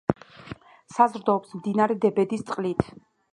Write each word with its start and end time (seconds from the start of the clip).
საზრდოობს 0.93 1.53
მდინარე 1.59 1.99
დებედის 2.07 2.47
წყლით. 2.49 2.89